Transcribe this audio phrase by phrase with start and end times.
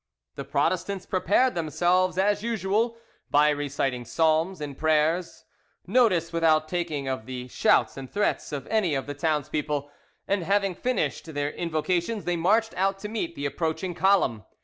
[0.33, 2.97] The Protestants prepared themselves, as usual,
[3.29, 5.45] by reciting psalms and prayers,
[5.85, 9.91] notice without taking of the shouts and threats of any of the townspeople,
[10.27, 14.43] and having finished their invocations, they marched out to meet the approaching column.